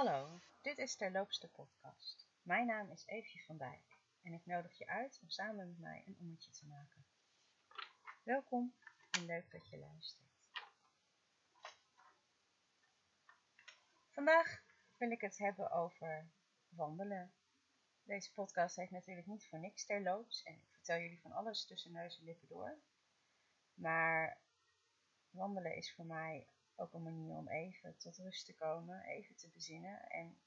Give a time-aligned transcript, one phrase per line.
[0.00, 2.26] Hallo, dit is Terloopste podcast.
[2.42, 6.02] Mijn naam is Eefje van Dijk en ik nodig je uit om samen met mij
[6.06, 7.04] een ommetje te maken.
[8.22, 8.74] Welkom
[9.10, 10.30] en leuk dat je luistert.
[14.10, 14.62] Vandaag
[14.96, 16.30] wil ik het hebben over
[16.68, 17.32] wandelen.
[18.02, 21.92] Deze podcast heeft natuurlijk niet voor niks terloops en ik vertel jullie van alles tussen
[21.92, 22.78] neus en lippen door.
[23.74, 24.38] Maar
[25.30, 26.46] wandelen is voor mij
[26.80, 30.08] ook een manier om even tot rust te komen, even te bezinnen.
[30.08, 30.40] En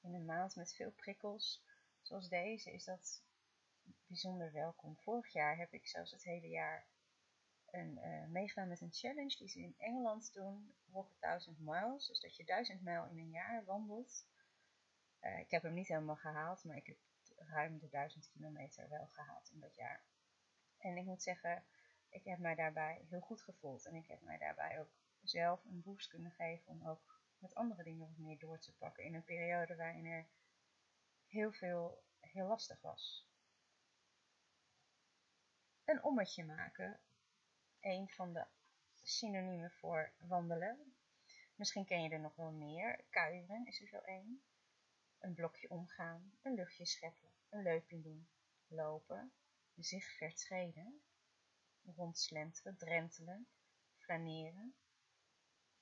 [0.00, 1.64] in een maand met veel prikkels,
[2.02, 3.22] zoals deze, is dat
[4.06, 4.96] bijzonder welkom.
[4.96, 6.86] Vorig jaar heb ik zelfs het hele jaar
[7.70, 12.06] een, uh, meegedaan met een challenge die ze in Engeland doen, Walk a Thousand Miles.
[12.06, 14.26] Dus dat je duizend mijl in een jaar wandelt.
[15.20, 16.98] Uh, ik heb hem niet helemaal gehaald, maar ik heb
[17.36, 20.04] ruim de duizend kilometer wel gehaald in dat jaar.
[20.78, 21.64] En ik moet zeggen,
[22.14, 23.86] ik heb mij daarbij heel goed gevoeld.
[23.86, 24.90] En ik heb mij daarbij ook
[25.22, 29.04] zelf een boost kunnen geven om ook met andere dingen wat meer door te pakken.
[29.04, 30.26] In een periode waarin er
[31.26, 33.28] heel veel heel lastig was.
[35.84, 37.00] Een ommetje maken.
[37.80, 38.46] Een van de
[39.02, 40.96] synoniemen voor wandelen.
[41.54, 43.04] Misschien ken je er nog wel meer.
[43.10, 44.42] Kuieren is er zo één.
[45.18, 46.32] Een blokje omgaan.
[46.42, 47.28] Een luchtje scheppen.
[47.48, 48.28] Een leuping doen.
[48.66, 49.32] Lopen.
[49.74, 51.02] Zich vertreden.
[51.84, 52.76] Rondslenteren.
[52.76, 53.46] Drentelen.
[53.96, 54.74] Flaneren.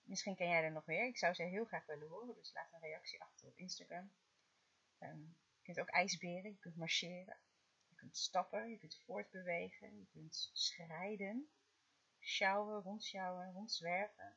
[0.03, 1.07] Misschien ken jij er nog meer.
[1.07, 4.13] Ik zou ze heel graag willen horen, dus laat een reactie achter op Instagram.
[4.99, 7.39] Um, je kunt ook ijsberen, je kunt marcheren,
[7.89, 11.51] je kunt stappen, je kunt voortbewegen, je kunt schrijden,
[12.21, 14.37] sjouwen, rondsjouwen, rondzwerven.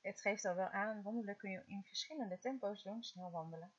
[0.00, 3.72] Het geeft al wel aan, wandelen kun je in verschillende tempo's doen, snel wandelen.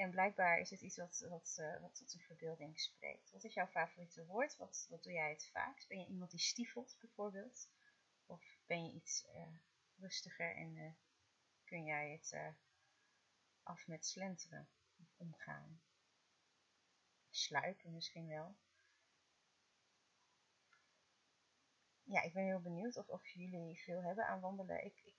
[0.00, 3.30] En blijkbaar is het iets wat, wat, uh, wat tot de verbeelding spreekt.
[3.30, 4.56] Wat is jouw favoriete woord?
[4.56, 5.88] Wat, wat doe jij het vaakst?
[5.88, 7.68] Ben je iemand die stiefelt bijvoorbeeld?
[8.26, 9.56] Of ben je iets uh,
[9.98, 10.92] rustiger en uh,
[11.64, 12.36] kun jij het
[13.62, 14.68] af met slenteren
[15.16, 15.80] omgaan?
[17.30, 18.56] Sluipen misschien wel.
[22.02, 24.84] Ja, ik ben heel benieuwd of, of jullie veel hebben aan wandelen.
[24.84, 25.14] Ik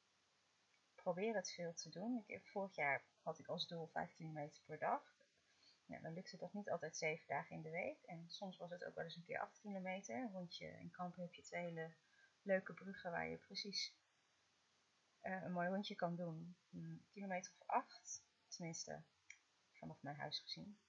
[1.01, 2.23] probeer het veel te doen.
[2.27, 5.19] Ik vorig jaar had ik als doel 5 kilometer per dag.
[5.85, 8.01] Ja, dan lukte dat niet altijd 7 dagen in de week.
[8.01, 10.31] En soms was het ook wel eens een keer 8 kilometer.
[10.31, 11.93] Want je, in Kampen heb je twee hele
[12.41, 13.95] leuke bruggen waar je precies
[15.23, 16.55] uh, een mooi rondje kan doen.
[16.71, 19.03] Een kilometer of 8, tenminste
[19.71, 20.79] vanaf mijn huis gezien.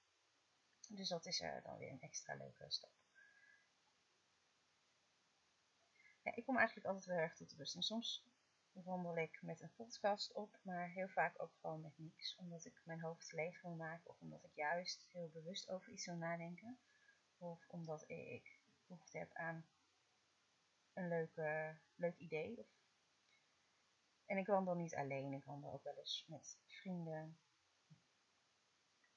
[0.89, 2.93] Dus dat is uh, dan weer een extra leuke stap.
[6.23, 7.75] Ja, ik kom eigenlijk altijd wel erg tot rust.
[7.75, 8.25] En soms
[8.73, 12.37] wandel ik met een podcast op, maar heel vaak ook gewoon met niks.
[12.37, 16.07] Omdat ik mijn hoofd leeg wil maken of omdat ik juist heel bewust over iets
[16.07, 16.79] wil nadenken.
[17.39, 19.67] Of omdat ik behoefte heb aan
[20.93, 22.67] een leuke, leuk idee.
[24.27, 27.39] En ik wandel niet alleen, ik wandel ook wel eens met vrienden.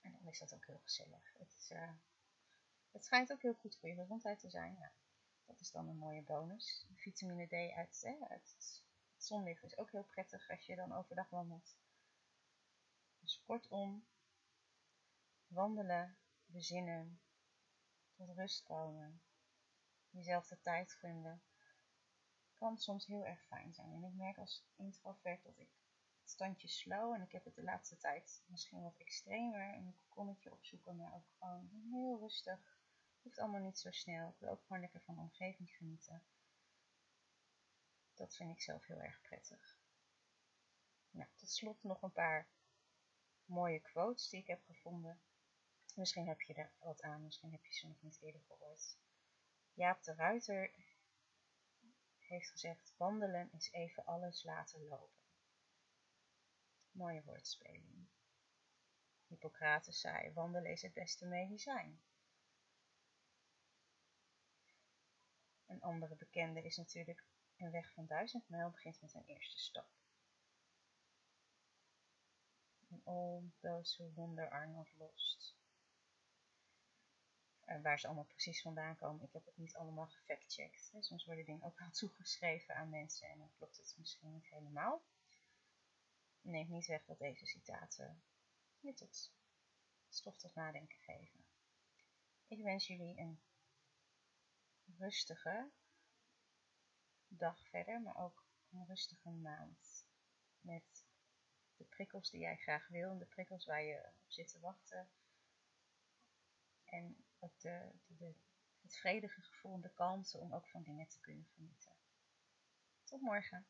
[0.01, 1.33] En dan is dat ook heel gezellig.
[1.37, 1.91] Het, is, uh,
[2.91, 4.75] het schijnt ook heel goed voor je gezondheid te zijn.
[4.79, 4.91] Ja,
[5.45, 6.85] dat is dan een mooie bonus.
[6.95, 8.83] Vitamine D uit, uit
[9.25, 11.77] zonlicht is ook heel prettig als je dan overdag wandelt.
[13.19, 14.05] Dus kortom,
[15.47, 17.19] wandelen, bezinnen,
[18.15, 19.21] tot rust komen,
[20.09, 21.41] jezelf de tijd gunnen,
[22.53, 23.93] kan soms heel erg fijn zijn.
[23.93, 25.69] En ik merk als introvert dat ik
[26.19, 30.51] het standje slow, en ik heb het de laatste tijd misschien wat extremer, een kokonnetje
[30.51, 32.77] opzoeken, maar ook gewoon heel rustig.
[33.21, 34.29] Hoeft allemaal niet zo snel.
[34.29, 36.23] Ik wil ook gewoon lekker van de omgeving genieten.
[38.15, 39.79] Dat vind ik zelf heel erg prettig.
[41.09, 42.47] Nou, tot slot nog een paar
[43.45, 45.21] mooie quotes die ik heb gevonden.
[45.95, 48.97] Misschien heb je er wat aan, misschien heb je ze nog niet eerder gehoord.
[49.73, 50.73] Jaap de Ruiter
[52.17, 55.23] heeft gezegd: wandelen is even alles laten lopen.
[56.91, 58.07] Mooie woordspeling.
[59.27, 62.01] Hippocrates zei: wandelen is het beste medicijn.
[65.65, 67.25] Een andere bekende is natuurlijk
[67.57, 69.89] een weg van duizend mijl begint met een eerste stap.
[72.91, 75.55] And all those who wander are not lost.
[77.65, 80.91] En waar ze allemaal precies vandaan komen, ik heb het niet allemaal gefactcheckt.
[80.99, 85.03] Soms worden dingen ook wel toegeschreven aan mensen en dan klopt het misschien niet helemaal.
[86.41, 88.23] Neemt niet weg dat deze citaten
[88.79, 89.33] je tot
[90.09, 91.45] stof tot nadenken geven.
[92.47, 93.41] Ik wens jullie een
[94.97, 95.71] rustige,
[97.37, 100.05] dag verder, maar ook een rustige maand.
[100.61, 101.05] Met
[101.77, 105.09] de prikkels die jij graag wil en de prikkels waar je op zit te wachten.
[106.85, 107.91] En ook de,
[108.81, 111.91] het vredige gevoel en de kansen om ook van dingen te kunnen genieten.
[113.03, 113.65] Tot morgen.